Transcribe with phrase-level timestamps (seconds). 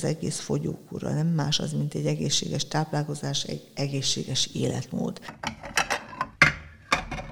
[0.00, 5.20] Az egész fogyókúra nem más az, mint egy egészséges táplálkozás, egy egészséges életmód.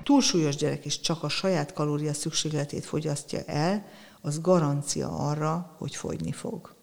[0.03, 3.87] Túlsúlyos gyerek is csak a saját kalória szükségletét fogyasztja el,
[4.21, 6.75] az garancia arra, hogy fogyni fog.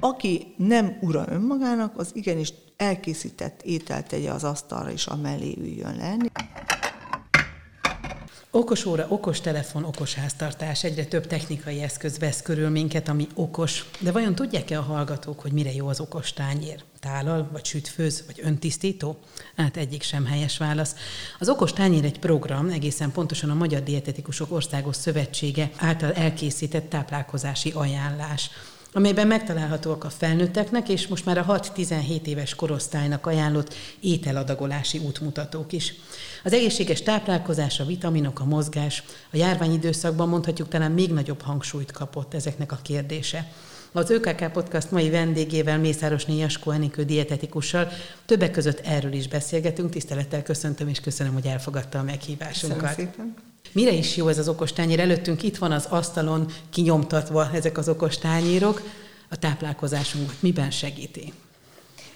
[0.00, 6.28] Aki nem ura önmagának, az igenis elkészített ételt tegye az asztalra, és amellé üljön lenni.
[8.54, 13.84] Okos óra, okos telefon, okos háztartás, egyre több technikai eszköz vesz körül minket, ami okos.
[13.98, 16.82] De vajon tudják-e a hallgatók, hogy mire jó az okos tányér?
[17.00, 19.16] Tálal, vagy sütfőz, vagy öntisztító?
[19.56, 20.94] Hát egyik sem helyes válasz.
[21.38, 27.70] Az okos tányér egy program, egészen pontosan a Magyar Dietetikusok Országos Szövetsége által elkészített táplálkozási
[27.70, 28.50] ajánlás
[28.92, 35.94] amelyben megtalálhatóak a felnőtteknek és most már a 6-17 éves korosztálynak ajánlott ételadagolási útmutatók is.
[36.44, 42.34] Az egészséges táplálkozás, a vitaminok, a mozgás a járványidőszakban mondhatjuk talán még nagyobb hangsúlyt kapott
[42.34, 43.52] ezeknek a kérdése.
[43.92, 47.88] Az ÖKK Podcast mai vendégével, Mészáros Jaskó Enikő dietetikussal
[48.26, 49.90] többek között erről is beszélgetünk.
[49.90, 52.78] Tisztelettel köszöntöm, és köszönöm, hogy elfogadta a meghívásunkat.
[52.80, 53.51] Köszönöm szépen.
[53.72, 55.00] Mire is jó ez az okostányér?
[55.00, 58.82] Előttünk itt van az asztalon kinyomtatva ezek az okostányérok.
[59.30, 61.32] A táplálkozásunkat miben segíti?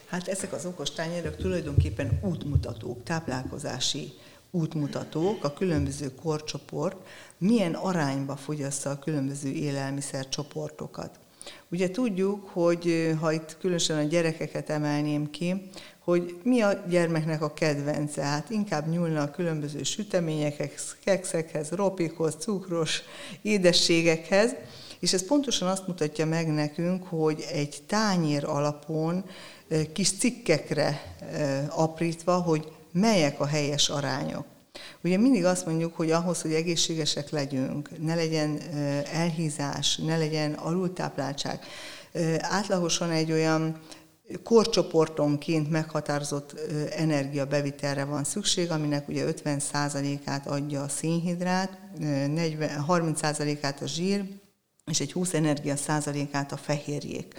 [0.07, 4.13] Hát ezek az okostányérok tulajdonképpen útmutatók, táplálkozási
[4.51, 6.97] útmutatók, a különböző korcsoport
[7.39, 11.19] milyen arányba fogyassza a különböző élelmiszercsoportokat.
[11.69, 15.71] Ugye tudjuk, hogy ha itt különösen a gyerekeket emelném ki,
[16.07, 18.23] hogy mi a gyermeknek a kedvence.
[18.23, 23.03] Hát inkább nyúlna a különböző süteményekhez, kekszekhez, ropikhoz, cukros
[23.43, 24.55] édességekhez,
[25.01, 29.25] és ez pontosan azt mutatja meg nekünk, hogy egy tányér alapon
[29.93, 31.17] kis cikkekre
[31.69, 34.45] aprítva, hogy melyek a helyes arányok.
[35.05, 38.61] Ugye mindig azt mondjuk, hogy ahhoz, hogy egészségesek legyünk, ne legyen
[39.13, 41.61] elhízás, ne legyen alultápláltság,
[42.39, 43.81] átlagosan egy olyan
[44.43, 46.55] korcsoportonként meghatározott
[46.91, 51.79] energiabevitelre van szükség, aminek ugye 50%-át adja a szénhidrát,
[52.89, 54.25] 30%-át a zsír,
[54.85, 57.35] és egy 20 energia százalékát a fehérjék.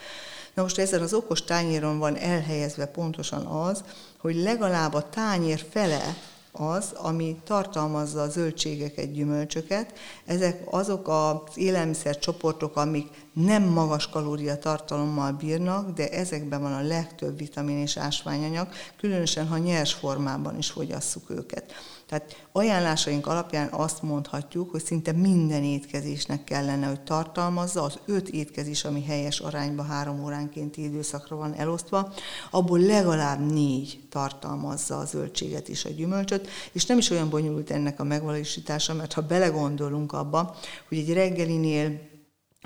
[0.53, 3.83] Na most ezen az okos tányéron van elhelyezve pontosan az,
[4.17, 6.15] hogy legalább a tányér fele
[6.59, 9.93] az, ami tartalmazza a zöldségeket, gyümölcsöket.
[10.25, 17.77] Ezek azok az élelmiszercsoportok, amik nem magas kalóriatartalommal bírnak, de ezekben van a legtöbb vitamin
[17.77, 21.73] és ásványanyag, különösen ha nyers formában is fogyasszuk őket.
[22.07, 28.83] Tehát ajánlásaink alapján azt mondhatjuk, hogy szinte minden étkezésnek kellene, hogy tartalmazza az öt étkezés,
[28.85, 32.13] ami helyes arányba három óránkénti időszakra van elosztva,
[32.51, 37.99] abból legalább négy tartalmazza a zöldséget és a gyümölcsöt, és nem is olyan bonyolult ennek
[37.99, 40.55] a megvalósítása, mert ha belegondolunk abba,
[40.87, 42.15] hogy egy reggelinél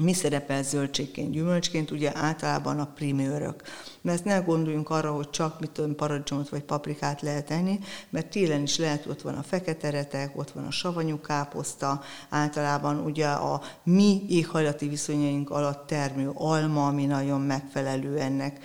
[0.02, 3.62] mi szerepel zöldségként, gyümölcsként, ugye általában a primőrök.
[4.02, 7.80] Mert ne gondoljunk arra, hogy csak mit tudom, paradicsomot vagy paprikát lehet enni,
[8.10, 12.98] mert télen is lehet, ott van a fekete retek, ott van a savanyú káposzta, általában
[12.98, 18.60] ugye a mi éghajlati viszonyaink alatt termő alma, ami nagyon megfelelő ennek.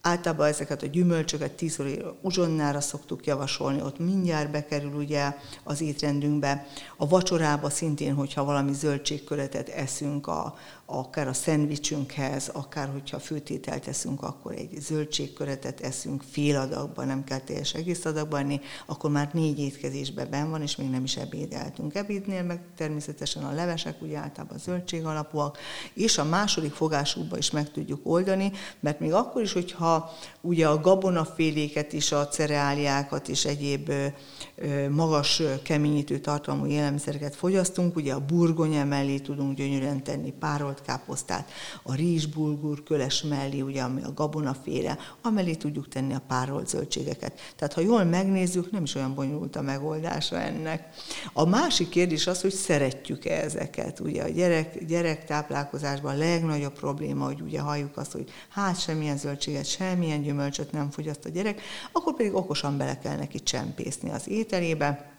[0.00, 5.34] Általában ezeket a gyümölcsöket 10 óra uzsonnára szoktuk javasolni, ott mindjárt bekerül ugye
[5.64, 6.66] az étrendünkbe.
[6.96, 10.56] A vacsorába szintén, hogyha valami zöldségköretet eszünk, a,
[10.90, 17.38] akár a szendvicsünkhez, akár hogyha főtételt eszünk, akkor egy zöldségköretet eszünk fél adagban, nem kell
[17.38, 21.94] teljes egész adagban enni, akkor már négy étkezésben ben van, és még nem is ebédeltünk.
[21.94, 25.58] Ebédnél meg természetesen a levesek ugye általában zöldség alapúak,
[25.94, 30.10] és a második fogásukba is meg tudjuk oldani, mert még akkor is, hogyha
[30.40, 33.92] ugye a gabonaféléket is, a cereáliákat és egyéb
[34.90, 41.50] magas keményítő tartalmú élelmiszereket fogyasztunk, ugye a burgonya mellé tudunk gyönyörűen tenni párolt káposztát,
[41.82, 47.40] a rizsbulgur köles mellé, ugye ami a gabonaféle, amellé tudjuk tenni a párolt zöldségeket.
[47.56, 50.88] Tehát ha jól megnézzük, nem is olyan bonyolult a megoldása ennek.
[51.32, 54.00] A másik kérdés az, hogy szeretjük-e ezeket.
[54.00, 54.28] Ugye a
[54.86, 60.72] gyerek, táplálkozásban a legnagyobb probléma, hogy ugye halljuk azt, hogy hát semmilyen zöldséget, semmilyen gyümölcsöt
[60.72, 61.60] nem fogyaszt a gyerek,
[61.92, 65.17] akkor pedig okosan bele kell neki csempészni az ételébe,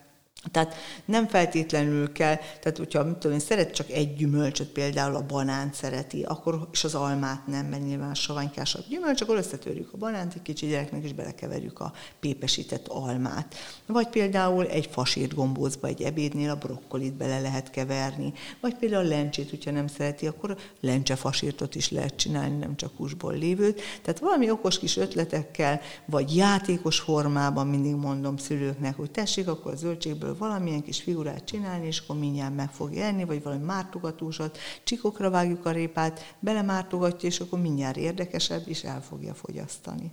[0.52, 0.76] tehát
[1.06, 5.74] nem feltétlenül kell, tehát hogyha mit tudom én, szeret csak egy gyümölcsöt, például a banánt
[5.74, 10.42] szereti, akkor, és az almát nem, mert nyilván savanykásabb gyümölcs, akkor összetörjük a banánt egy
[10.42, 13.56] kicsi gyereknek, és belekeverjük a pépesített almát.
[13.86, 19.10] Vagy például egy fasírt gombózba egy ebédnél a brokkolit bele lehet keverni, vagy például a
[19.10, 23.82] lencsét, hogyha nem szereti, akkor lencsefasírtot is lehet csinálni, nem csak húsból lévőt.
[24.02, 29.76] Tehát valami okos kis ötletekkel, vagy játékos formában mindig mondom szülőknek, hogy tessék, akkor a
[29.76, 34.58] zöldségből belőle valamilyen kis figurát csinálni, és akkor mindjárt meg fogja enni, vagy valami mártogatósat,
[34.84, 40.12] csikokra vágjuk a répát, belemártogatja, és akkor mindjárt érdekesebb, és el fogja fogyasztani.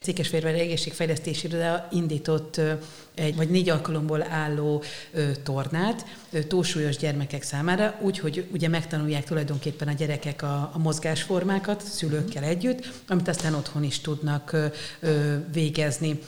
[0.00, 2.60] Székesfehérvár Egészségfejlesztési Iroda indított
[3.14, 4.82] egy vagy négy alkalomból álló
[5.42, 6.04] tornát
[6.48, 13.28] túlsúlyos gyermekek számára, úgyhogy ugye megtanulják tulajdonképpen a gyerekek a, a mozgásformákat szülőkkel együtt, amit
[13.28, 14.56] aztán otthon is tudnak
[15.52, 16.18] végezni.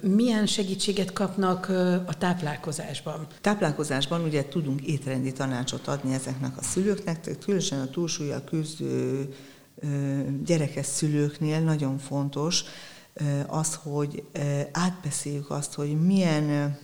[0.00, 1.68] Milyen segítséget kapnak
[2.06, 3.26] a táplálkozásban?
[3.40, 9.28] Táplálkozásban ugye tudunk étrendi tanácsot adni ezeknek a szülőknek, különösen a túlsúlyjal küzdő
[10.44, 12.64] gyerekes szülőknél nagyon fontos,
[13.46, 14.24] az, hogy
[14.72, 16.76] átbeszéljük azt, hogy milyen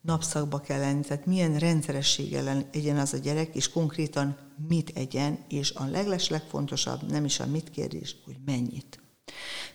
[0.00, 4.36] napszakba kell lenni, tehát milyen rendszerességgel egyen az a gyerek, és konkrétan
[4.68, 8.99] mit egyen, és a legles legfontosabb nem is a mit kérdés, hogy mennyit.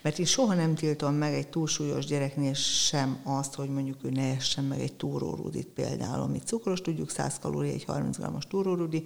[0.02, 4.36] Mert én soha nem tiltom meg egy túlsúlyos gyereknél sem azt, hogy mondjuk ő ne
[4.36, 9.04] essen meg egy túrórudit például, amit cukros, tudjuk 100 kalória, egy 30 g-os túrórudi,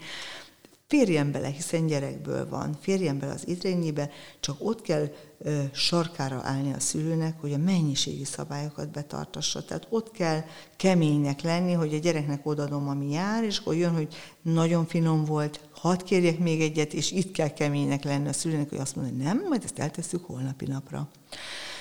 [0.90, 4.10] Férjen bele, hiszen gyerekből van, férjen bele az idrényébe,
[4.40, 5.08] csak ott kell
[5.38, 9.66] ö, sarkára állni a szülőnek, hogy a mennyiségi szabályokat betartassa.
[9.66, 10.44] Tehát ott kell
[10.78, 15.70] keménynek lenni, hogy a gyereknek odadom, ami jár, és akkor jön, hogy nagyon finom volt,
[15.72, 19.24] hadd kérjek még egyet, és itt kell keménynek lenni a szülőnek, hogy azt mondja, hogy
[19.24, 21.10] nem, majd ezt eltesszük holnapi napra.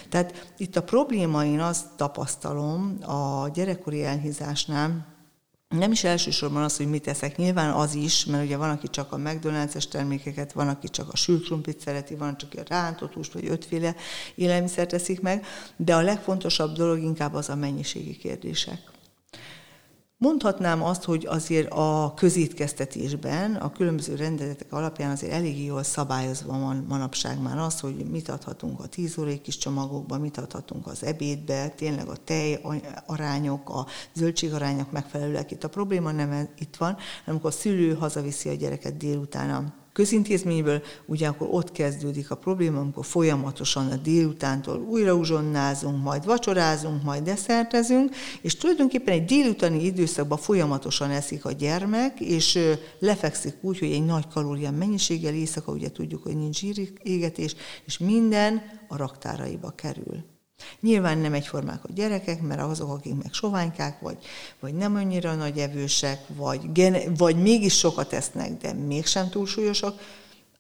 [0.09, 5.17] Tehát itt a probléma, én azt tapasztalom a gyerekkori elhízásnál,
[5.69, 9.13] nem is elsősorban az, hogy mit eszek, nyilván az is, mert ugye van, aki csak
[9.13, 13.33] a McDonald's-es termékeket, van, aki csak a sült krumplit szereti, van, csak a rántott húst,
[13.33, 13.95] vagy ötféle
[14.35, 18.98] élelmiszert teszik meg, de a legfontosabb dolog inkább az a mennyiségi kérdések.
[20.21, 26.85] Mondhatnám azt, hogy azért a közétkeztetésben a különböző rendeletek alapján azért elég jól szabályozva van
[26.89, 31.69] manapság már az, hogy mit adhatunk a 10 órai kis csomagokba, mit adhatunk az ebédbe,
[31.69, 32.61] tényleg a tej
[33.07, 35.51] arányok, a zöldségarányok megfelelőek.
[35.51, 39.51] Itt a probléma nem itt van, hanem amikor a szülő hazaviszi a gyereket délután
[39.99, 47.03] közintézményből, ugye akkor ott kezdődik a probléma, amikor folyamatosan a délutántól újra uzsonnázunk, majd vacsorázunk,
[47.03, 52.59] majd desszertezünk, és tulajdonképpen egy délutáni időszakban folyamatosan eszik a gyermek, és
[52.99, 56.63] lefekszik úgy, hogy egy nagy kalória mennyiséggel éjszaka, ugye tudjuk, hogy nincs
[57.03, 57.55] égetés,
[57.85, 60.38] és minden a raktáraiba kerül.
[60.81, 64.19] Nyilván nem egyformák a gyerekek, mert azok, akik meg soványkák, vagy,
[64.61, 70.01] vagy nem annyira nagy evősek, vagy, gene, vagy mégis sokat esznek, de mégsem túlsúlyosak,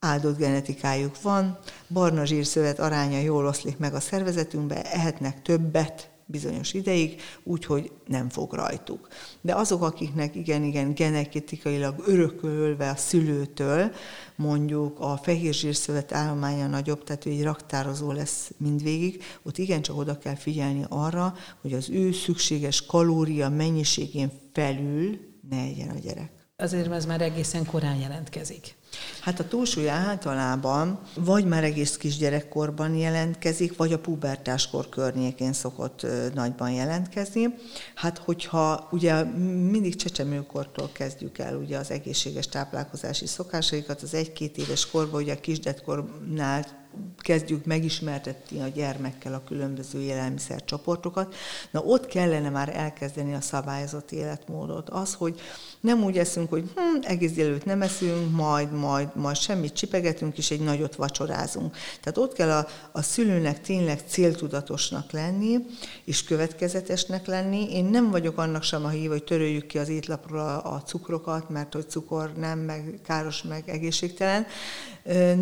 [0.00, 1.58] áldott genetikájuk van,
[1.88, 8.52] barna zsírszövet aránya jól oszlik meg a szervezetünkbe, ehetnek többet, bizonyos ideig, úgyhogy nem fog
[8.52, 9.08] rajtuk.
[9.40, 13.92] De azok, akiknek igen-igen genetikailag örökölve a szülőtől,
[14.36, 20.84] mondjuk a fehérzsírszövet állománya nagyobb, tehát egy raktározó lesz mindvégig, ott igencsak oda kell figyelni
[20.88, 25.18] arra, hogy az ő szükséges kalória mennyiségén felül
[25.50, 26.30] ne egyen a gyerek.
[26.56, 28.76] Azért ez már egészen korán jelentkezik.
[29.20, 36.70] Hát a túlsúly általában vagy már egész kisgyerekkorban jelentkezik, vagy a pubertáskor környékén szokott nagyban
[36.70, 37.54] jelentkezni.
[37.94, 39.24] Hát hogyha ugye
[39.70, 45.40] mindig csecsemőkortól kezdjük el ugye az egészséges táplálkozási szokásaikat, az egy-két éves korban, ugye a
[45.40, 46.86] kisgyerkornál
[47.18, 51.34] kezdjük megismertetni a gyermekkel a különböző élelmiszercsoportokat,
[51.70, 54.90] na ott kellene már elkezdeni a szabályozott életmódot.
[54.90, 55.40] Az, hogy
[55.80, 60.50] nem úgy eszünk, hogy hm, egész délőtt nem eszünk, majd, majd, majd semmit csipegetünk, és
[60.50, 61.76] egy nagyot vacsorázunk.
[62.00, 65.56] Tehát ott kell a, a szülőnek tényleg céltudatosnak lenni,
[66.04, 67.74] és következetesnek lenni.
[67.74, 71.48] Én nem vagyok annak sem a hív, hogy töröljük ki az étlapról a, a cukrokat,
[71.48, 74.46] mert hogy cukor nem, meg káros, meg egészségtelen.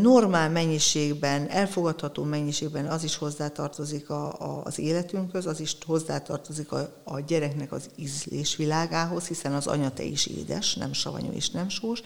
[0.00, 7.02] Normál mennyiségben, elfogadható mennyiségben az is hozzátartozik a, a, az életünkhöz, az is hozzátartozik a,
[7.04, 12.02] a gyereknek az ízlésvilágához, hiszen az anyate is édes, nem savanyú és nem sós.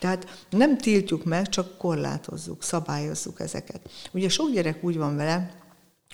[0.00, 3.80] Tehát nem tiltjuk meg, csak korlátozzuk, szabályozzuk ezeket.
[4.12, 5.59] Ugye sok gyerek úgy van vele,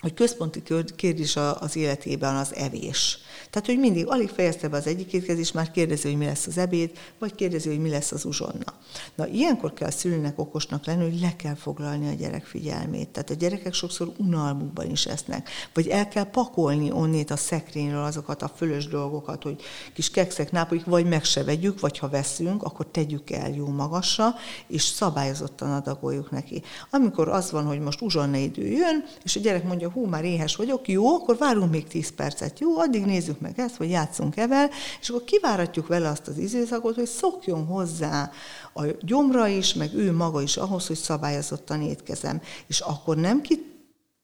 [0.01, 0.63] hogy központi
[0.95, 3.19] kérdés az életében az evés.
[3.49, 6.57] Tehát, hogy mindig alig fejezte be az egyik étkezést, már kérdezi, hogy mi lesz az
[6.57, 8.73] ebéd, vagy kérdezi, hogy mi lesz az uzsonna.
[9.15, 13.09] Na, ilyenkor kell a szülőnek okosnak lenni, hogy le kell foglalni a gyerek figyelmét.
[13.09, 15.49] Tehát a gyerekek sokszor unalmukban is esznek.
[15.73, 19.61] Vagy el kell pakolni onnét a szekrényről azokat a fölös dolgokat, hogy
[19.93, 24.35] kis kekszek, nápolik, vagy meg se vegyük, vagy ha veszünk, akkor tegyük el jó magasra,
[24.67, 26.61] és szabályozottan adagoljuk neki.
[26.89, 30.55] Amikor az van, hogy most uzsonna idő jön, és a gyerek mondja, hú, már éhes
[30.55, 34.69] vagyok, jó, akkor várunk még 10 percet, jó, addig nézzük meg ezt, vagy játszunk evel,
[35.01, 38.31] és akkor kiváratjuk vele azt az időszakot, hogy szokjon hozzá
[38.73, 42.41] a gyomra is, meg ő maga is ahhoz, hogy szabályozottan étkezem.
[42.67, 43.75] És akkor nem ki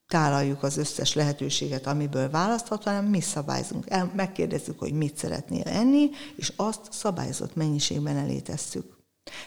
[0.07, 3.89] tálaljuk az összes lehetőséget, amiből választhat, hanem mi szabályzunk.
[3.89, 8.97] El, megkérdezzük, hogy mit szeretnél enni, és azt szabályozott mennyiségben elé tesszük.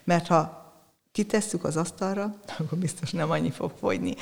[0.04, 0.65] Mert ha
[1.16, 4.14] kitesszük az asztalra, akkor biztos nem annyi fog fogyni.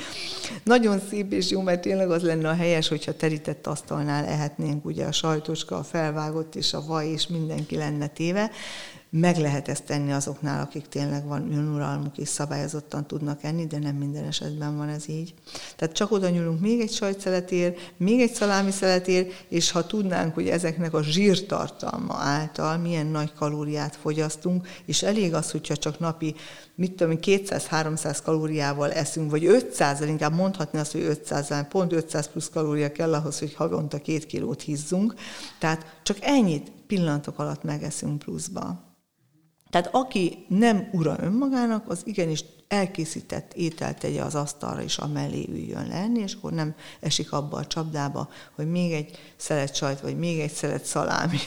[0.63, 5.05] Nagyon szép és jó, mert tényleg az lenne a helyes, hogyha terített asztalnál ehetnénk ugye
[5.05, 8.51] a sajtoska, a felvágott és a vaj, és mindenki lenne téve,
[9.19, 13.95] meg lehet ezt tenni azoknál, akik tényleg van önuralmuk és szabályozottan tudnak enni, de nem
[13.95, 15.33] minden esetben van ez így.
[15.75, 20.47] Tehát csak oda nyúlunk még egy sajtszeletér, még egy szalámi szeletér, és ha tudnánk, hogy
[20.47, 26.35] ezeknek a zsírtartalma által milyen nagy kalóriát fogyasztunk, és elég az, hogyha csak napi,
[26.75, 32.49] mit tudom, 200-300 kalóriával eszünk, vagy 500 inkább mondhatni azt, hogy 500 pont 500 plusz
[32.49, 35.13] kalória kell ahhoz, hogy havonta két kilót hízzunk.
[35.59, 38.84] Tehát csak ennyit pillanatok alatt megeszünk pluszba.
[39.75, 45.87] Tehát aki nem ura önmagának, az igenis elkészített ételt tegye az asztalra, és amellé üljön
[45.87, 50.39] lenni, és akkor nem esik abba a csapdába, hogy még egy szelet sajt, vagy még
[50.39, 51.37] egy szelet szalámi,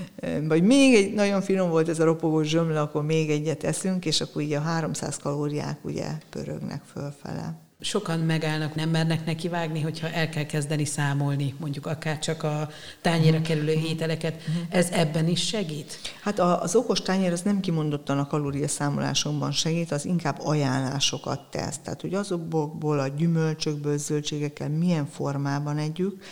[0.48, 4.20] vagy még egy, nagyon finom volt ez a ropogó zsömle, akkor még egyet eszünk, és
[4.20, 10.10] akkor így a 300 kalóriák ugye pörögnek fölfele sokan megállnak, nem mernek neki vágni, hogyha
[10.10, 12.68] el kell kezdeni számolni, mondjuk akár csak a
[13.00, 14.42] tányéra kerülő ételeket.
[14.68, 15.98] Ez ebben is segít?
[16.22, 21.78] Hát az okos tányér az nem kimondottan a kalóriaszámolásomban segít, az inkább ajánlásokat tesz.
[21.78, 26.22] Tehát, hogy azokból a gyümölcsökből, zöldségekkel milyen formában együk,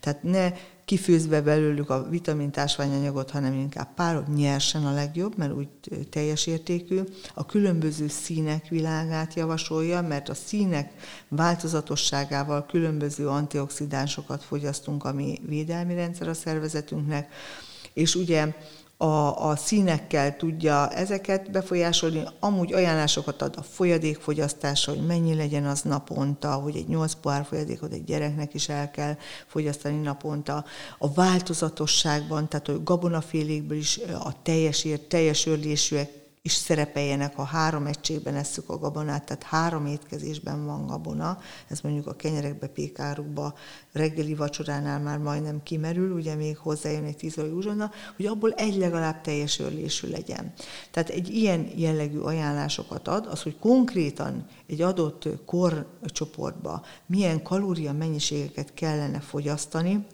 [0.00, 0.52] tehát ne
[0.86, 5.68] kifőzve belőlük a vitamintásványanyagot, hanem inkább párod nyersen a legjobb, mert úgy
[6.10, 7.00] teljes értékű.
[7.34, 10.92] A különböző színek világát javasolja, mert a színek
[11.28, 17.32] változatosságával különböző antioxidánsokat fogyasztunk, ami védelmi rendszer a szervezetünknek,
[17.92, 18.54] és ugye
[18.96, 25.82] a, a színekkel tudja ezeket befolyásolni, amúgy ajánlásokat ad a folyadékfogyasztásra, hogy mennyi legyen az
[25.82, 30.64] naponta, hogy egy 8 pohár folyadékot egy gyereknek is el kell fogyasztani naponta.
[30.98, 38.34] A változatosságban, tehát hogy gabonafélékből is a teljes, teljes örlésűek is szerepeljenek, ha három egységben
[38.34, 41.38] esszük a gabonát, tehát három étkezésben van gabona,
[41.68, 43.54] ez mondjuk a kenyerekbe, pékárukba,
[43.92, 49.20] reggeli vacsoránál már majdnem kimerül, ugye még hozzájön egy tíz uzsonna, hogy abból egy legalább
[49.20, 50.52] teljes örlésű legyen.
[50.90, 58.74] Tehát egy ilyen jellegű ajánlásokat ad, az, hogy konkrétan egy adott korcsoportba milyen kalória mennyiségeket
[58.74, 60.06] kellene fogyasztani,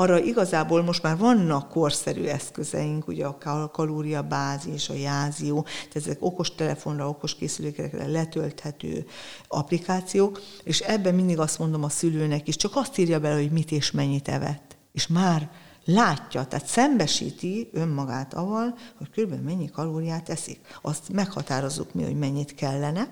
[0.00, 6.54] arra igazából most már vannak korszerű eszközeink, ugye a kalóriabázis, a jázió, tehát ezek okos
[6.54, 9.06] telefonra, okos készülékekre letölthető
[9.48, 13.72] applikációk, és ebben mindig azt mondom a szülőnek is, csak azt írja bele, hogy mit
[13.72, 14.76] és mennyit evett.
[14.92, 15.50] És már
[15.84, 20.60] látja, tehát szembesíti önmagát avval, hogy körülbelül mennyi kalóriát eszik.
[20.82, 23.08] Azt meghatározzuk mi, hogy mennyit kellene,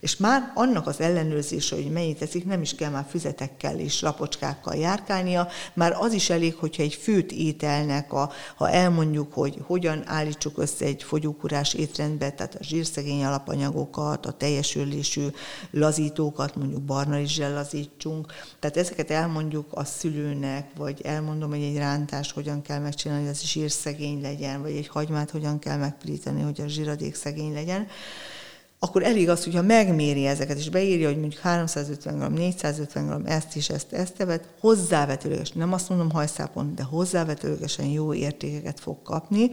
[0.00, 4.74] és már annak az ellenőrzése, hogy mennyit teszik, nem is kell már füzetekkel és lapocskákkal
[4.74, 10.58] járkálnia, már az is elég, hogyha egy főt ételnek, a, ha elmondjuk, hogy hogyan állítsuk
[10.58, 15.26] össze egy fogyókurás étrendbe, tehát a zsírszegény alapanyagokat, a teljes ölésű
[15.70, 22.32] lazítókat, mondjuk barna rizssel lazítsunk, tehát ezeket elmondjuk a szülőnek, vagy elmondom, hogy egy rántást
[22.32, 26.68] hogyan kell megcsinálni, hogy az zsírszegény legyen, vagy egy hagymát hogyan kell megpirítani, hogy a
[26.68, 27.86] zsíradék szegény legyen
[28.84, 33.56] akkor elég az, hogyha megméri ezeket, és beírja, hogy mondjuk 350 g, 450 g, ezt
[33.56, 39.50] is, ezt, ezt tevet, hozzávetőleges, nem azt mondom hajszápon, de hozzávetőlegesen jó értékeket fog kapni.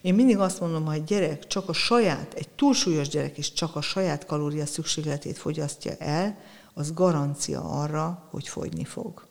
[0.00, 3.76] Én mindig azt mondom, hogy egy gyerek csak a saját, egy túlsúlyos gyerek is csak
[3.76, 6.38] a saját kalória szükségletét fogyasztja el,
[6.74, 9.26] az garancia arra, hogy fogyni fog.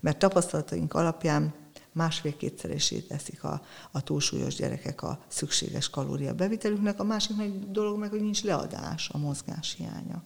[0.00, 1.63] Mert tapasztalataink alapján
[1.94, 8.10] másfél-kétszeresét eszik a, a túlsúlyos gyerekek a szükséges kalória bevitelüknek, a másik nagy dolog meg,
[8.10, 10.22] hogy nincs leadás, a mozgás hiánya.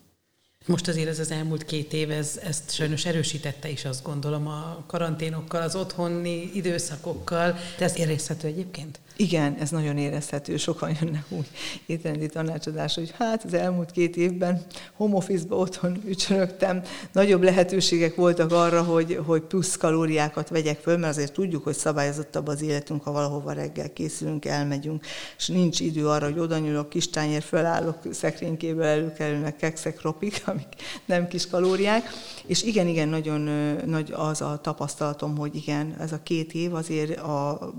[0.66, 4.84] Most azért ez az elmúlt két év, ez, ezt sajnos erősítette is, azt gondolom, a
[4.86, 7.56] karanténokkal, az otthoni időszakokkal.
[7.78, 9.00] De ez érezhető egyébként?
[9.20, 11.46] Igen, ez nagyon érezhető, sokan jönnek úgy
[11.86, 14.62] étrendi tanácsadás, hogy hát az elmúlt két évben
[14.92, 21.16] home office-ba otthon ücsörögtem, nagyobb lehetőségek voltak arra, hogy, hogy plusz kalóriákat vegyek föl, mert
[21.16, 25.06] azért tudjuk, hogy szabályozottabb az életünk, ha valahova reggel készülünk, elmegyünk,
[25.38, 30.82] és nincs idő arra, hogy oda nyúlok, kis tányér fölállok, szekrénykéből előkerülnek kekszek, ropik, amik
[31.04, 32.10] nem kis kalóriák,
[32.46, 33.40] és igen, igen, nagyon
[33.86, 37.72] nagy az a tapasztalatom, hogy igen, ez a két év azért a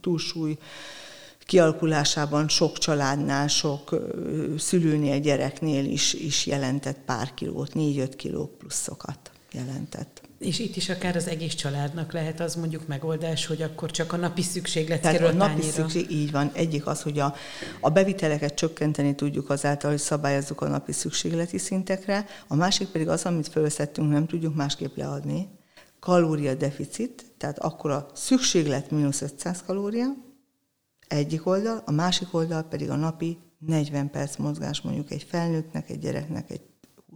[0.00, 0.58] túlsúly
[1.46, 3.96] kialakulásában sok családnál, sok
[4.58, 10.25] szülőnél, gyereknél is, is jelentett pár kilót, négy-öt kiló pluszokat jelentett.
[10.38, 14.16] És itt is akár az egész családnak lehet az mondjuk megoldás, hogy akkor csak a
[14.16, 16.50] napi szükséglet Tehát kerül a napi szükség, így van.
[16.54, 17.34] Egyik az, hogy a,
[17.80, 23.24] a beviteleket csökkenteni tudjuk azáltal, hogy szabályozzuk a napi szükségleti szintekre, a másik pedig az,
[23.24, 25.48] amit felszedtünk, nem tudjuk másképp leadni.
[26.00, 30.06] Kalóriadeficit, tehát akkor a szükséglet mínusz 500 kalória,
[31.08, 35.98] egyik oldal, a másik oldal pedig a napi 40 perc mozgás mondjuk egy felnőttnek, egy
[35.98, 36.65] gyereknek, egy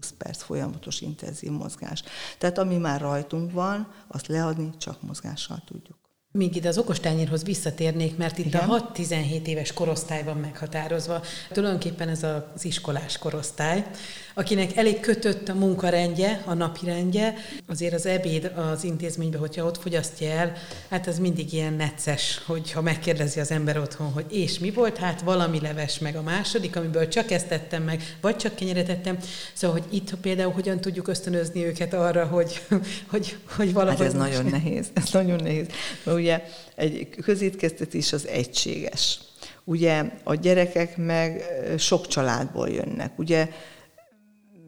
[0.00, 2.02] 20 perc folyamatos intenzív mozgás.
[2.38, 5.99] Tehát ami már rajtunk van, azt leadni csak mozgással tudjuk.
[6.32, 8.68] Még ide az okostányérhoz visszatérnék, mert itt Igen.
[8.68, 11.22] a 6-17 éves korosztály van meghatározva.
[11.52, 13.86] Tulajdonképpen ez az iskolás korosztály,
[14.34, 17.34] akinek elég kötött a munkarendje, a napirendje,
[17.66, 20.52] azért az ebéd az intézményben, hogyha ott fogyasztja el,
[20.88, 25.20] hát az mindig ilyen necces, hogyha megkérdezi az ember otthon, hogy és mi volt, hát
[25.20, 29.18] valami leves meg a második, amiből csak ezt tettem meg, vagy csak kenyeret tettem.
[29.52, 32.62] Szóval, hogy itt például hogyan tudjuk ösztönözni őket arra, hogy,
[33.10, 33.98] hogy, hogy valahogy...
[33.98, 35.66] Hát ez nagyon nehéz, ez nagyon nehéz.
[36.04, 36.42] Mert ugye
[36.74, 39.20] egy közétkeztetés az egységes.
[39.64, 41.42] Ugye a gyerekek meg
[41.78, 43.18] sok családból jönnek.
[43.18, 43.48] Ugye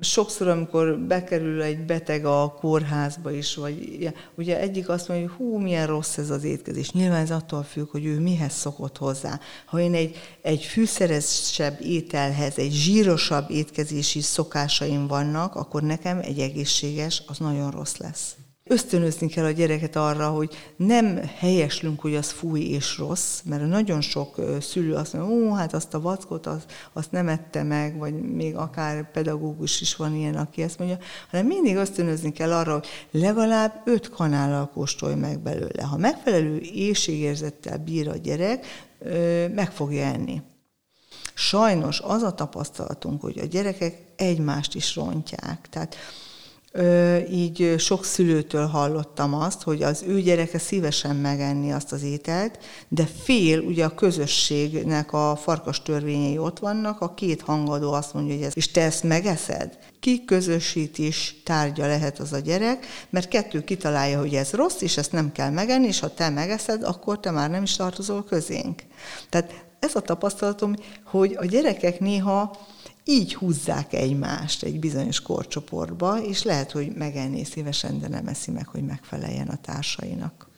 [0.01, 5.59] sokszor, amikor bekerül egy beteg a kórházba is, vagy ugye egyik azt mondja, hogy hú,
[5.59, 6.93] milyen rossz ez az étkezés.
[6.93, 9.41] Nyilván ez attól függ, hogy ő mihez szokott hozzá.
[9.65, 17.23] Ha én egy, egy fűszeresebb ételhez, egy zsírosabb étkezési szokásaim vannak, akkor nekem egy egészséges,
[17.27, 18.35] az nagyon rossz lesz
[18.73, 24.01] ösztönözni kell a gyereket arra, hogy nem helyeslünk, hogy az fúj és rossz, mert nagyon
[24.01, 28.15] sok szülő azt mondja, ó, hát azt a vackot, azt, azt nem ette meg, vagy
[28.15, 30.99] még akár pedagógus is van ilyen, aki ezt mondja,
[31.31, 35.83] hanem mindig ösztönözni kell arra, hogy legalább öt kanállal kóstolj meg belőle.
[35.83, 38.67] Ha megfelelő éjségérzettel bír a gyerek,
[39.55, 40.43] meg fogja enni.
[41.35, 45.69] Sajnos az a tapasztalatunk, hogy a gyerekek egymást is rontják.
[45.71, 45.97] Tehát
[47.31, 53.09] így sok szülőtől hallottam azt, hogy az ő gyereke szívesen megenni azt az ételt, de
[53.23, 58.45] fél, ugye a közösségnek a farkas törvényei ott vannak, a két hangadó azt mondja, hogy
[58.45, 59.79] ez, és te ezt megeszed?
[60.01, 65.13] Ki közösítés tárgya lehet az a gyerek, mert kettő kitalálja, hogy ez rossz, és ezt
[65.13, 68.83] nem kell megenni, és ha te megeszed, akkor te már nem is tartozol közénk.
[69.29, 70.75] Tehát ez a tapasztalatom,
[71.05, 72.57] hogy a gyerekek néha
[73.05, 78.67] így húzzák egymást egy bizonyos korcsoportba, és lehet, hogy megenné szívesen, de nem eszi meg,
[78.67, 80.51] hogy megfeleljen a társainak.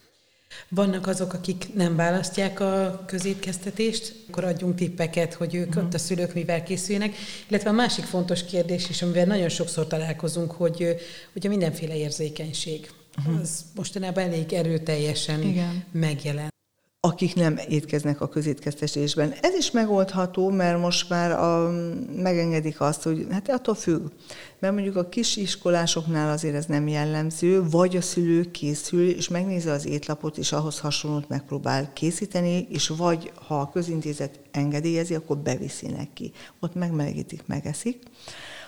[0.68, 5.84] Vannak azok, akik nem választják a közétkeztetést, akkor adjunk tippeket, hogy ők uh-huh.
[5.84, 7.14] ott a szülők mivel készüljenek.
[7.48, 10.96] Illetve a másik fontos kérdés is, amivel nagyon sokszor találkozunk, hogy
[11.34, 12.90] ugye mindenféle érzékenység.
[13.18, 13.40] Uh-huh.
[13.40, 15.84] Az mostanában elég erőteljesen Igen.
[15.92, 16.53] megjelen
[17.04, 19.34] akik nem étkeznek a közétkeztetésben.
[19.40, 21.70] Ez is megoldható, mert most már a,
[22.16, 24.06] megengedik azt, hogy hát attól függ.
[24.58, 29.68] Mert mondjuk a kis iskolásoknál azért ez nem jellemző, vagy a szülő készül, és megnézi
[29.68, 35.86] az étlapot, és ahhoz hasonlót megpróbál készíteni, és vagy ha a közintézet engedélyezi, akkor beviszi
[35.86, 36.32] neki.
[36.60, 38.02] Ott megmelegítik, megeszik.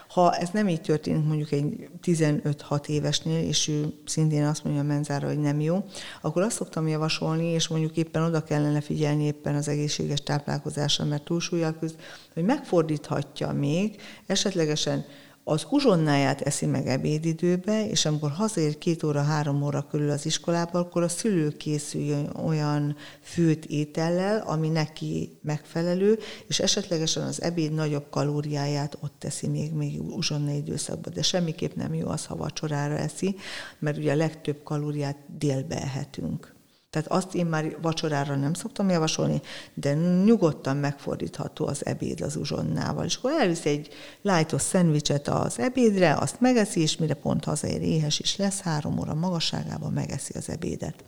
[0.09, 4.85] Ha ez nem így történik mondjuk egy 15-6 évesnél, és ő szintén azt mondja a
[4.85, 5.85] menzára, hogy nem jó,
[6.23, 11.25] akkor azt szoktam javasolni, és mondjuk éppen oda kellene figyelni éppen az egészséges táplálkozásra, mert
[11.25, 11.97] túlsúlyjal küzd,
[12.35, 15.05] hogy megfordíthatja még, esetlegesen
[15.49, 20.79] az uzsonnáját eszi meg ebédidőbe, és amikor hazaér két óra, három óra körül az iskolába,
[20.79, 28.07] akkor a szülő készüljön olyan főt étellel, ami neki megfelelő, és esetlegesen az ebéd nagyobb
[28.11, 33.37] kalóriáját ott teszi még, még uzsonna időszakban, de semmiképp nem jó az, ha vacsorára eszi,
[33.79, 36.56] mert ugye a legtöbb kalóriát délbe ehetünk.
[36.97, 39.41] Tehát azt én már vacsorára nem szoktam javasolni,
[39.75, 43.05] de nyugodtan megfordítható az ebéd az uzsonnával.
[43.05, 43.89] És akkor elviszi egy
[44.23, 49.15] lájtos szendvicset az ebédre, azt megeszi, és mire pont hazaér éhes is lesz, három óra
[49.15, 51.05] magasságában megeszi az ebédet.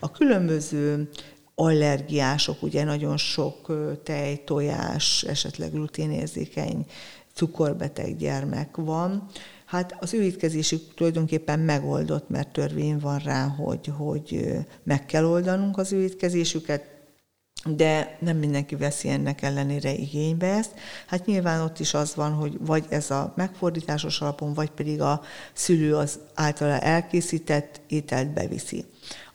[0.00, 1.08] A különböző
[1.54, 3.72] allergiások, ugye nagyon sok
[4.04, 6.86] tej, tojás, esetleg gluténérzékeny,
[7.34, 9.28] cukorbeteg gyermek van,
[9.68, 15.78] hát az ő étkezésük tulajdonképpen megoldott, mert törvény van rá, hogy, hogy meg kell oldanunk
[15.78, 16.96] az ő étkezésüket,
[17.64, 20.72] de nem mindenki veszi ennek ellenére igénybe ezt.
[21.06, 25.22] Hát nyilván ott is az van, hogy vagy ez a megfordításos alapon, vagy pedig a
[25.52, 28.84] szülő az általa elkészített ételt beviszi.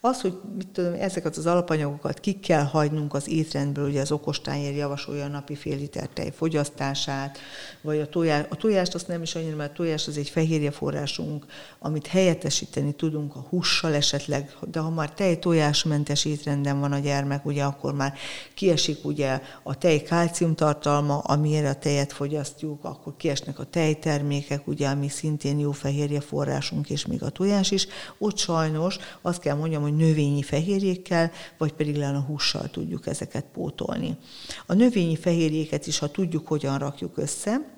[0.06, 4.76] Az, hogy mit tudom, ezeket az alapanyagokat ki kell hagynunk az étrendből, ugye az okostányér
[4.76, 7.38] javasolja a napi fél liter tej fogyasztását,
[7.82, 10.72] vagy a, tojás, a tojást azt nem is annyira, mert a tojás az egy fehérje
[10.72, 11.46] forrásunk,
[11.80, 17.46] amit helyettesíteni tudunk a hússal esetleg, de ha már tej tojásmentes étrenden van a gyermek,
[17.46, 18.14] ugye akkor már
[18.54, 25.10] kiesik ugye a tej kálciumtartalma, amire a tejet fogyasztjuk, akkor kiesnek a tejtermékek, ugye, ami
[25.10, 27.88] szintén jó fehérje forrásunk, és még a tojás is.
[28.18, 34.18] Ott sajnos azt kell mondjam, hogy növényi fehérjékkel, vagy pedig lenne hússal tudjuk ezeket pótolni.
[34.66, 37.76] A növényi fehérjéket is, ha tudjuk, hogyan rakjuk össze,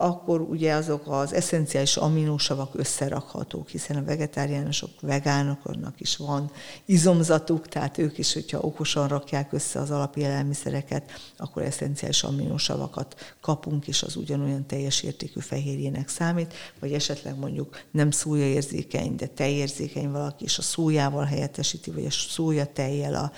[0.00, 6.50] akkor ugye azok az eszenciális aminósavak összerakhatók, hiszen a vegetáriánusok, vegánoknak is van
[6.84, 14.02] izomzatuk, tehát ők is, hogyha okosan rakják össze az alapélelmiszereket, akkor eszenciális aminósavakat kapunk, és
[14.02, 20.58] az ugyanolyan teljes értékű fehérjének számít, vagy esetleg mondjuk nem szójaérzékeny, de tejérzékeny valaki, és
[20.58, 23.32] a szójával helyettesíti, vagy a szója tejjel a,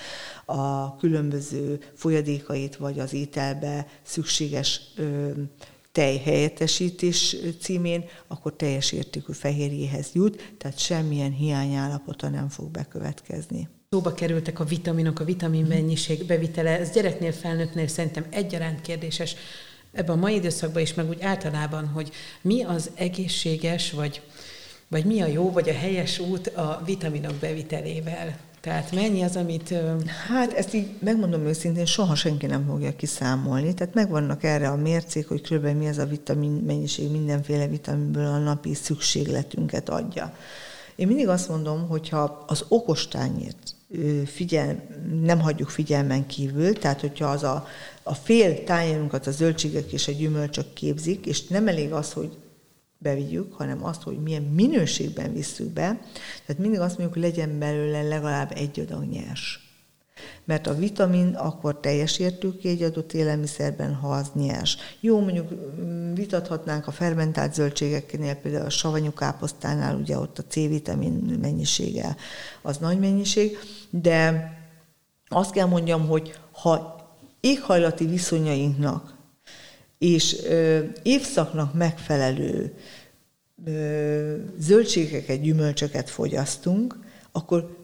[0.52, 5.30] a különböző folyadékait, vagy az ételbe szükséges ö,
[5.92, 13.68] tejhelyettesítés címén, akkor teljes értékű fehérjéhez jut, tehát semmilyen hiányállapota nem fog bekövetkezni.
[13.90, 19.34] Szóba kerültek a vitaminok, a vitamin mennyiség bevitele, ez gyereknél, felnőttnél szerintem egyaránt kérdéses
[19.92, 24.22] ebben a mai időszakban is, meg úgy általában, hogy mi az egészséges, vagy,
[24.88, 28.38] vagy mi a jó, vagy a helyes út a vitaminok bevitelével.
[28.60, 29.74] Tehát mennyi az, amit...
[30.28, 33.74] Hát ezt így megmondom őszintén, soha senki nem fogja kiszámolni.
[33.74, 35.66] Tehát megvannak erre a mércék, hogy kb.
[35.66, 40.34] mi az a vitamin mennyiség, mindenféle vitaminből a napi szükségletünket adja.
[40.96, 43.74] Én mindig azt mondom, hogyha az okostányért
[44.26, 44.82] figyel,
[45.22, 47.66] nem hagyjuk figyelmen kívül, tehát hogyha az a,
[48.02, 52.36] a fél tájérunkat a zöldségek és a gyümölcsök képzik, és nem elég az, hogy
[53.02, 56.00] bevigyük, hanem azt, hogy milyen minőségben visszük be.
[56.46, 59.68] Tehát mindig azt mondjuk, hogy legyen belőle legalább egy adag nyers.
[60.44, 64.76] Mert a vitamin akkor teljes értékű egy adott élelmiszerben, ha az nyers.
[65.00, 71.38] Jó, mondjuk mm, vitathatnánk a fermentált zöldségeknél, például a savanyú káposztánál, ugye ott a C-vitamin
[71.40, 72.16] mennyisége
[72.62, 73.58] az nagy mennyiség,
[73.90, 74.50] de
[75.28, 77.00] azt kell mondjam, hogy ha
[77.40, 79.18] éghajlati viszonyainknak
[80.00, 82.74] és ö, évszaknak megfelelő
[83.64, 86.98] ö, zöldségeket, gyümölcsöket fogyasztunk,
[87.32, 87.76] akkor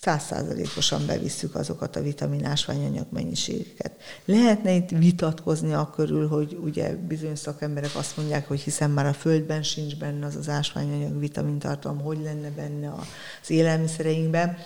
[0.00, 3.92] százszázalékosan bevisszük azokat a vitaminásványanyag mennyiségeket.
[4.24, 9.12] Lehetne itt vitatkozni a körül, hogy ugye bizonyos szakemberek azt mondják, hogy hiszen már a
[9.12, 12.94] földben sincs benne az az ásványanyag vitamintartalom, hogy lenne benne
[13.40, 14.56] az élelmiszereinkben,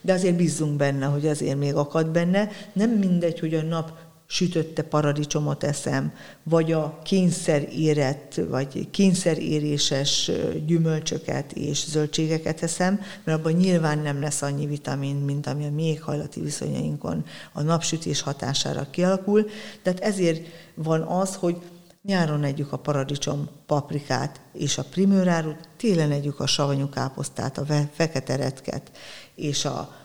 [0.00, 2.48] de azért bízzunk benne, hogy azért még akad benne.
[2.72, 3.92] Nem mindegy, hogy a nap
[4.32, 10.30] sütötte paradicsomot eszem, vagy a kényszer érett, vagy kényszeréréses
[10.66, 15.96] gyümölcsöket és zöldségeket eszem, mert abban nyilván nem lesz annyi vitamin, mint ami a mi
[15.96, 19.46] hajlati viszonyainkon a napsütés hatására kialakul.
[19.82, 21.56] Tehát ezért van az, hogy
[22.02, 28.36] nyáron együk a paradicsom paprikát és a primőrárut, télen együk a savanyú káposztát, a fekete
[28.36, 28.90] retket
[29.34, 30.01] és a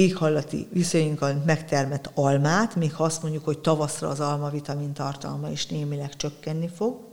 [0.00, 5.66] éghajlati viszonyunkkal megtermett almát, még ha azt mondjuk, hogy tavaszra az alma vitamin tartalma is
[5.66, 7.08] némileg csökkenni fog.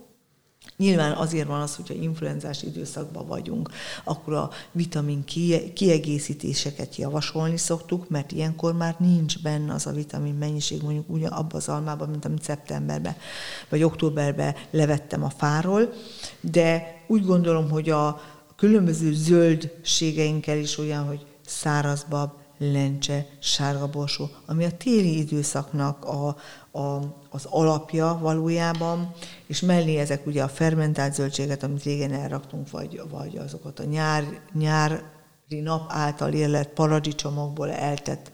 [0.76, 3.70] Nyilván azért van az, hogyha influenzás időszakban vagyunk,
[4.04, 5.24] akkor a vitamin
[5.74, 11.56] kiegészítéseket javasolni szoktuk, mert ilyenkor már nincs benne az a vitamin mennyiség mondjuk ugyan abban
[11.56, 13.16] az almában, mint amit szeptemberben
[13.68, 15.92] vagy októberben levettem a fáról,
[16.40, 18.20] de úgy gondolom, hogy a
[18.56, 26.36] különböző zöldségeinkkel is olyan, hogy szárazbab, lencse, sárga borsó, ami a téli időszaknak a,
[26.78, 29.12] a, az alapja valójában,
[29.46, 34.40] és mellé ezek ugye a fermentált zöldséget, amit régen elraktunk, vagy, vagy azokat a nyár,
[34.52, 38.30] nyári nap által érlett paradicsomokból eltett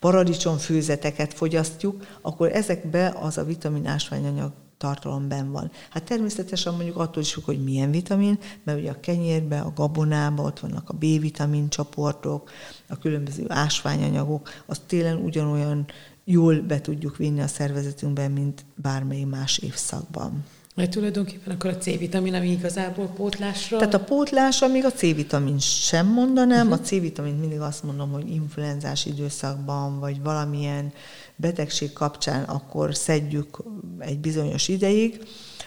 [0.00, 4.52] paradicsomfőzeteket fogyasztjuk, akkor ezekbe az a vitamin ásványanyag
[4.82, 5.70] tartalom ben van.
[5.90, 10.44] Hát természetesen mondjuk attól is függ, hogy milyen vitamin, mert ugye a kenyérbe, a gabonában
[10.44, 12.50] ott vannak a B-vitamin csoportok,
[12.88, 15.86] a különböző ásványanyagok, azt télen ugyanolyan
[16.24, 20.44] jól be tudjuk vinni a szervezetünkben, mint bármely más évszakban.
[20.74, 23.78] Mert tulajdonképpen akkor a C-vitamin, ami igazából pótlásra...
[23.78, 26.80] Tehát a pótlás, amíg a C-vitamin sem mondanám, uh-huh.
[26.80, 30.92] a C-vitamin mindig azt mondom, hogy influenzás időszakban, vagy valamilyen
[31.36, 33.62] betegség kapcsán akkor szedjük
[33.98, 35.26] egy bizonyos ideig,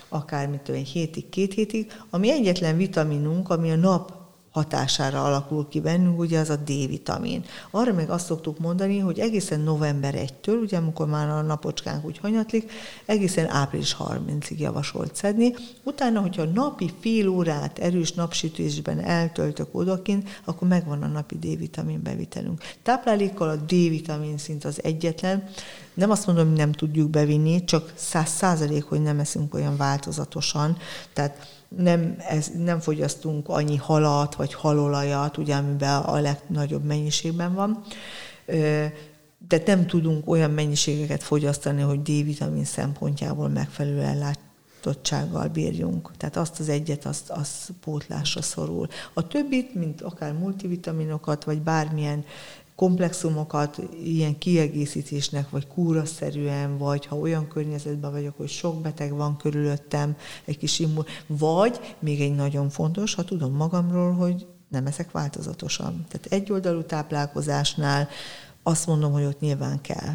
[0.09, 4.24] akár mit tudom, egy hétig, két hétig, ami egyetlen vitaminunk, ami a nap
[4.55, 7.43] hatására alakul ki bennünk, ugye az a D-vitamin.
[7.71, 12.17] Arra meg azt szoktuk mondani, hogy egészen november 1-től, ugye amikor már a napocskánk úgy
[12.17, 12.71] hanyatlik,
[13.05, 15.53] egészen április 30-ig javasolt szedni.
[15.83, 22.61] Utána, hogyha napi fél órát erős napsütésben eltöltök odakint, akkor megvan a napi D-vitamin bevitelünk.
[22.83, 25.43] Táplálékkal a D-vitamin szint az egyetlen,
[25.93, 30.77] nem azt mondom, hogy nem tudjuk bevinni, csak száz százalék, hogy nem eszünk olyan változatosan,
[31.13, 37.83] tehát nem, ez, nem fogyasztunk annyi halat vagy halolajat, ugye, amiben a legnagyobb mennyiségben van,
[39.47, 46.11] de nem tudunk olyan mennyiségeket fogyasztani, hogy D-vitamin szempontjából megfelelő ellátottsággal bírjunk.
[46.17, 48.87] Tehát azt az egyet, azt, az pótlásra szorul.
[49.13, 52.25] A többit, mint akár multivitaminokat, vagy bármilyen
[52.75, 60.17] komplexumokat ilyen kiegészítésnek, vagy kúraszerűen, vagy ha olyan környezetben vagyok, hogy sok beteg van körülöttem,
[60.45, 66.05] egy kis immun, vagy még egy nagyon fontos, ha tudom magamról, hogy nem eszek változatosan.
[66.07, 68.07] Tehát egyoldalú táplálkozásnál
[68.63, 70.13] azt mondom, hogy ott nyilván kell.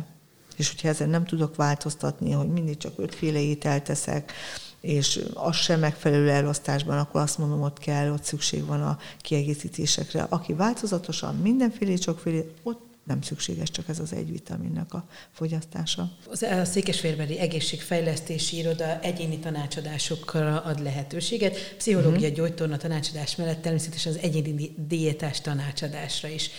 [0.57, 4.33] És hogyha ezen nem tudok változtatni, hogy mindig csak ötféle ételt teszek,
[4.81, 10.27] és az sem megfelelő elosztásban, akkor azt mondom, ott kell, ott szükség van a kiegészítésekre.
[10.29, 16.11] Aki változatosan mindenféle, sokféle, ott nem szükséges csak ez az egy vitaminnak a fogyasztása.
[16.31, 21.75] Az a Székesférbeli Egészségfejlesztési Iroda egyéni tanácsadásokra ad lehetőséget.
[21.77, 22.35] Pszichológia, uh-huh.
[22.35, 26.51] gyógytorna tanácsadás mellett természetesen az egyéni diétás tanácsadásra is.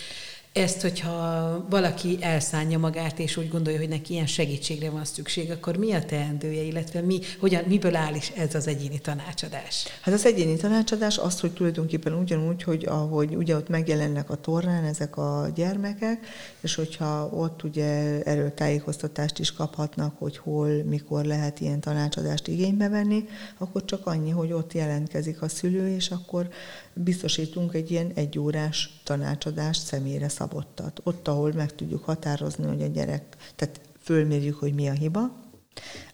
[0.54, 5.78] Ezt, hogyha valaki elszánja magát, és úgy gondolja, hogy neki ilyen segítségre van szükség, akkor
[5.78, 9.86] mi a teendője, illetve mi, hogyan, miből áll is ez az egyéni tanácsadás?
[10.02, 14.84] Hát az egyéni tanácsadás az, hogy tulajdonképpen ugyanúgy, hogy ahogy ugye ott megjelennek a torrán
[14.84, 16.26] ezek a gyermekek,
[16.62, 22.90] és hogyha ott ugye erről tájékoztatást is kaphatnak, hogy hol, mikor lehet ilyen tanácsadást igénybe
[22.90, 23.26] venni,
[23.58, 26.50] akkor csak annyi, hogy ott jelentkezik a szülő, és akkor
[26.94, 31.02] biztosítunk egy ilyen egyórás tanácsadást személyre szabottat.
[31.04, 35.40] Ott, ahol meg tudjuk határozni, hogy a gyerek, tehát fölmérjük, hogy mi a hiba.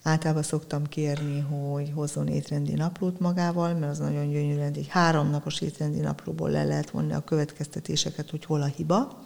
[0.04, 6.00] Általában szoktam kérni, hogy hozzon étrendi naplót magával, mert az nagyon gyönyörűen egy háromnapos étrendi
[6.00, 9.24] naplóból le lehet vonni a következtetéseket, hogy hol a hiba.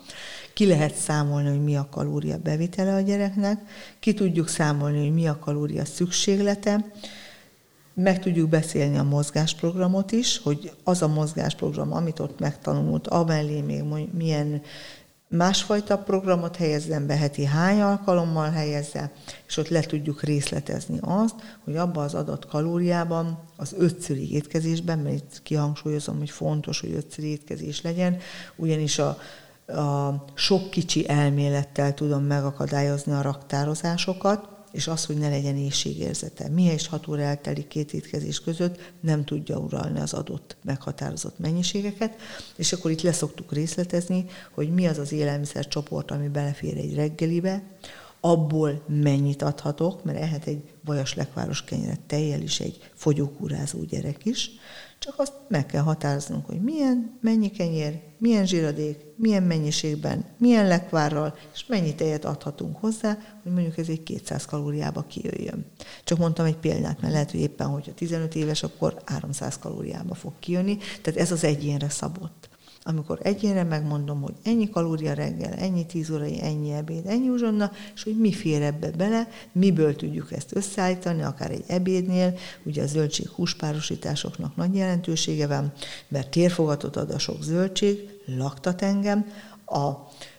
[0.54, 3.62] Ki lehet számolni, hogy mi a kalória bevitele a gyereknek,
[4.00, 6.92] ki tudjuk számolni, hogy mi a kalória szükséglete,
[7.94, 13.84] meg tudjuk beszélni a mozgásprogramot is, hogy az a mozgásprogram, amit ott megtanult, amellé még
[14.14, 14.62] milyen
[15.32, 19.12] másfajta programot helyezzen be, heti hány alkalommal helyezze,
[19.48, 25.16] és ott le tudjuk részletezni azt, hogy abban az adott kalóriában, az ötszöri étkezésben, mert
[25.16, 28.18] itt kihangsúlyozom, hogy fontos, hogy ötszöri étkezés legyen,
[28.56, 29.18] ugyanis a,
[29.68, 36.50] a sok kicsi elmélettel tudom megakadályozni a raktározásokat, és az, hogy ne legyen éjségérzete.
[36.50, 42.16] Mihez is hat óra eltelik két étkezés között, nem tudja uralni az adott meghatározott mennyiségeket,
[42.56, 47.64] és akkor itt leszoktuk részletezni, hogy mi az az élelmiszer csoport, ami belefér egy reggelibe,
[48.20, 54.52] abból mennyit adhatok, mert ehet egy vajas lekváros kenyeret tejjel is egy fogyókúrázó gyerek is,
[55.02, 61.38] csak azt meg kell határoznunk, hogy milyen, mennyi kenyér, milyen zsíradék, milyen mennyiségben, milyen lekvárral,
[61.54, 65.66] és mennyi tejet adhatunk hozzá, hogy mondjuk ez egy 200 kalóriába kijöjjön.
[66.04, 70.34] Csak mondtam egy példát, mert lehet, hogy éppen, hogyha 15 éves, akkor 300 kalóriába fog
[70.40, 72.50] kijönni, tehát ez az egyénre szabott
[72.84, 78.04] amikor egyénre megmondom, hogy ennyi kalória reggel, ennyi tíz órai, ennyi ebéd, ennyi uzsonna, és
[78.04, 83.28] hogy mi fér ebbe bele, miből tudjuk ezt összeállítani, akár egy ebédnél, ugye a zöldség
[83.28, 85.72] húspárosításoknak nagy jelentősége van,
[86.08, 89.26] mert térfogatot ad a sok zöldség, laktat engem,
[89.66, 89.92] a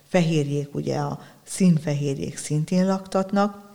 [0.09, 3.71] fehérjék, ugye a színfehérjék szintén laktatnak,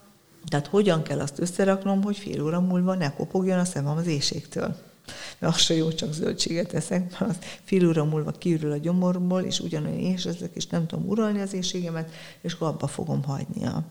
[0.49, 4.86] tehát hogyan kell azt összeraknom, hogy fél óra múlva ne kopogjon a szemem az éjségtől
[5.57, 9.99] se jó, csak zöldséget eszek, mert az fél óra múlva kiürül a gyomorból, és ugyanolyan
[9.99, 13.21] és ezek, és nem tudom uralni az éjségemet, és akkor abba fogom
[13.65, 13.83] a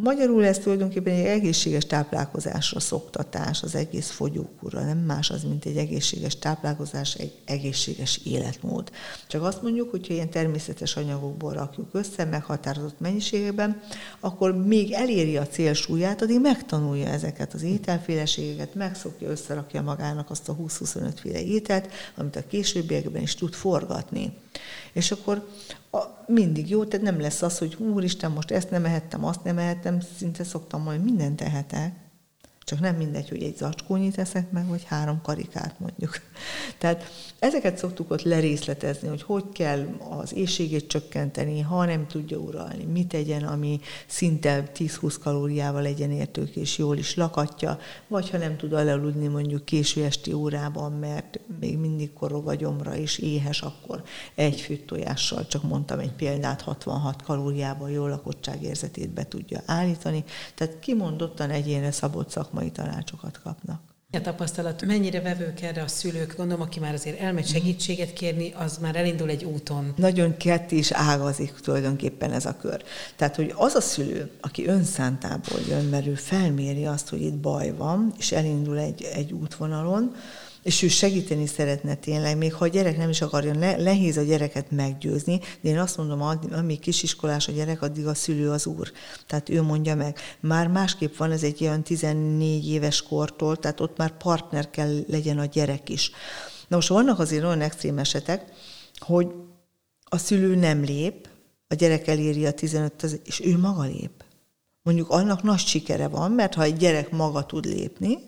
[0.00, 5.76] Magyarul ez tulajdonképpen egy egészséges táplálkozásra szoktatás, az egész fogyókúra, nem más az, mint egy
[5.76, 8.90] egészséges táplálkozás, egy egészséges életmód.
[9.26, 13.80] Csak azt mondjuk, hogyha ilyen természetes anyagokból rakjuk össze, meghatározott mennyiségben,
[14.20, 20.56] akkor még eléri a célsúlyát, addig megtanulja ezeket az ételféleségeket, megszokja, összerakja magának azt a
[20.56, 24.32] 20-25 féle ételt, amit a későbbiekben is tud forgatni.
[24.98, 25.48] És akkor
[25.90, 29.58] a, mindig jó, tehát nem lesz az, hogy úristen, most ezt nem ehettem, azt nem
[29.58, 31.94] ehettem, szinte szoktam mondani, mindent tehetek,
[32.68, 36.20] Csak nem mindegy, hogy egy zacskónyit teszek meg, vagy három karikát mondjuk.
[36.78, 39.86] Tehát ezeket szoktuk ott lerészletezni, hogy hogy kell
[40.20, 46.56] az éjségét csökkenteni, ha nem tudja uralni, mit tegyen, ami szinte 10-20 kalóriával legyen értők
[46.56, 47.78] és jól is lakatja,
[48.08, 52.96] vagy ha nem tud aludni mondjuk késő esti órában, mert még mindig korog a gyomra
[52.96, 54.02] és éhes, akkor
[54.34, 60.24] egy fűt tojással, csak mondtam egy példát, 66 kalóriával jól lakottságérzetét be tudja állítani.
[60.54, 63.80] Tehát kimondottan egyénre szabott szakmai tanácsokat kapnak.
[64.12, 68.78] A tapasztalat, mennyire vevők erre a szülők, gondolom, aki már azért elmegy segítséget kérni, az
[68.78, 69.92] már elindul egy úton.
[69.96, 72.82] Nagyon ketté is ágazik tulajdonképpen ez a kör.
[73.16, 77.74] Tehát, hogy az a szülő, aki önszántából jön, mert ő felméri azt, hogy itt baj
[77.76, 80.14] van, és elindul egy, egy útvonalon,
[80.62, 84.22] és ő segíteni szeretne tényleg, még ha a gyerek nem is akarja, ne, nehéz a
[84.22, 88.92] gyereket meggyőzni, de én azt mondom, amíg kisiskolás a gyerek, addig a szülő az úr.
[89.26, 90.18] Tehát ő mondja meg.
[90.40, 95.38] Már másképp van, ez egy olyan 14 éves kortól, tehát ott már partner kell legyen
[95.38, 96.10] a gyerek is.
[96.68, 98.44] Na most vannak azért olyan extrém esetek,
[98.98, 99.26] hogy
[100.04, 101.28] a szülő nem lép,
[101.68, 104.24] a gyerek eléri a 15 és ő maga lép.
[104.82, 108.18] Mondjuk annak nagy sikere van, mert ha egy gyerek maga tud lépni,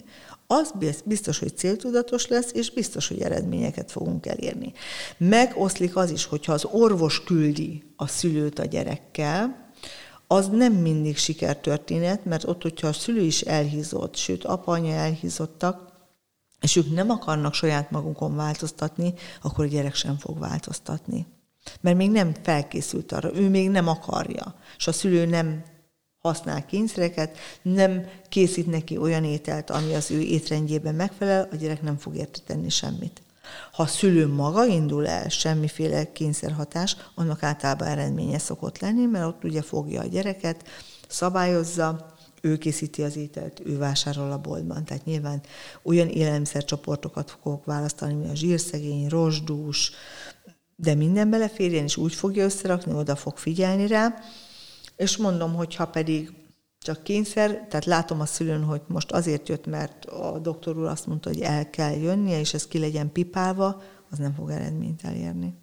[0.52, 0.72] az
[1.04, 4.72] biztos, hogy céltudatos lesz, és biztos, hogy eredményeket fogunk elérni.
[5.16, 9.70] Megoszlik az is, hogyha az orvos küldi a szülőt a gyerekkel,
[10.26, 15.92] az nem mindig sikertörténet, mert ott, hogyha a szülő is elhízott, sőt, apa, anya elhízottak,
[16.60, 21.26] és ők nem akarnak saját magukon változtatni, akkor a gyerek sem fog változtatni.
[21.80, 25.62] Mert még nem felkészült arra, ő még nem akarja, és a szülő nem
[26.20, 31.98] használ kényszereket, nem készít neki olyan ételt, ami az ő étrendjében megfelel, a gyerek nem
[31.98, 33.22] fog érte tenni semmit.
[33.72, 39.44] Ha a szülő maga indul el, semmiféle kényszerhatás, annak általában eredménye szokott lenni, mert ott
[39.44, 40.68] ugye fogja a gyereket,
[41.08, 44.84] szabályozza, ő készíti az ételt, ő vásárol a boltban.
[44.84, 45.40] Tehát nyilván
[45.82, 49.92] olyan élelmiszercsoportokat fogok választani, mint a zsírszegény, rozsdús,
[50.76, 54.14] de minden beleférjen, és úgy fogja összerakni, oda fog figyelni rá,
[55.00, 56.32] és mondom, hogy ha pedig
[56.78, 61.06] csak kényszer, tehát látom a szülőn, hogy most azért jött, mert a doktor úr azt
[61.06, 65.54] mondta, hogy el kell jönnie, és ez ki legyen pipálva, az nem fog eredményt elérni.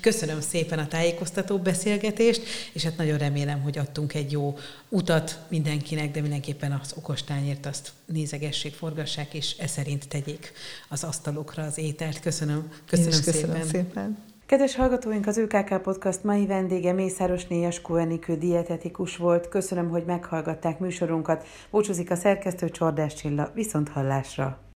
[0.00, 6.10] Köszönöm szépen a tájékoztató beszélgetést, és hát nagyon remélem, hogy adtunk egy jó utat mindenkinek,
[6.10, 10.52] de mindenképpen az okostányért azt nézegessék, forgassák, és e szerint tegyék
[10.88, 12.20] az asztalokra az ételt.
[12.20, 13.66] Köszönöm, köszönöm, köszönöm szépen.
[13.66, 14.31] szépen.
[14.52, 19.48] Kedves hallgatóink, az ÖKK Podcast mai vendége Mészáros Néjas Kóenikő dietetikus volt.
[19.48, 21.46] Köszönöm, hogy meghallgatták műsorunkat.
[21.70, 23.50] Búcsúzik a szerkesztő Csordás Csilla.
[23.54, 24.62] Viszont hallásra!